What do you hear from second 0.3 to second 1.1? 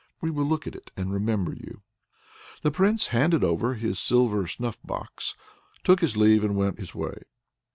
will look at it